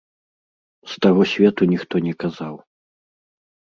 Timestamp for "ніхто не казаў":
1.77-2.55